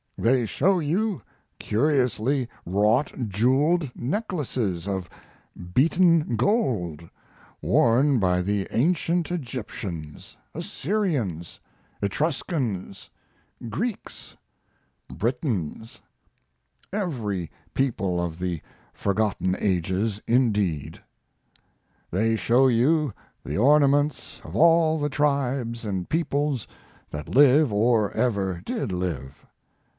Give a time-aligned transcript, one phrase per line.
[0.17, 1.21] They show you
[1.57, 5.09] curiously wrought jeweled necklaces of
[5.75, 7.07] beaten gold,
[7.61, 11.59] worn by the ancient Egyptians, Assyrians,
[12.03, 13.09] Etruscans,
[13.67, 14.35] Greeks,
[15.07, 16.01] Britons
[16.93, 18.61] every people of the
[18.93, 21.01] forgotten ages, indeed.
[22.11, 23.13] They show you
[23.43, 26.67] the ornaments of all the tribes and peoples
[27.09, 29.45] that live or ever did live.